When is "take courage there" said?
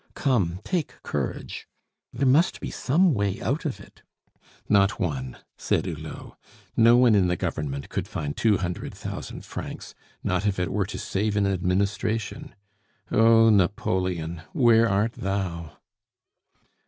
0.63-2.25